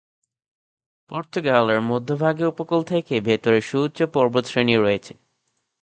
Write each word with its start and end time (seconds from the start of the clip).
পর্তুগালের 1.11 1.81
মধ্যভাগে 1.81 2.45
উপকূল 2.45 2.81
থেকে 2.83 3.13
ভেতরে 3.19 3.59
সুউচ্চ 3.61 3.99
পর্বতশ্রেণী 4.13 4.75
রয়েছে। 4.75 5.13